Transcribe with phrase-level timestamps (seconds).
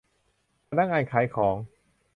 [0.69, 1.55] พนักงานขายของ